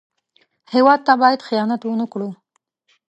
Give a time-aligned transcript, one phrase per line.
[0.73, 2.29] هېواد ته باید خیانت ونه کړو